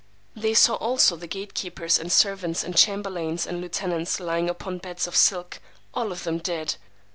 They 0.35 0.55
saw 0.55 0.77
also 0.77 1.15
the 1.15 1.27
gate 1.27 1.53
keepers 1.53 1.99
and 1.99 2.11
servants 2.11 2.63
and 2.63 2.75
chamberlains 2.75 3.45
and 3.45 3.61
lieutenants 3.61 4.19
lying 4.19 4.49
upon 4.49 4.79
beds 4.79 5.05
of 5.05 5.15
silk, 5.15 5.59
all 5.93 6.11
of 6.11 6.23
them 6.23 6.39
dead. 6.39 6.73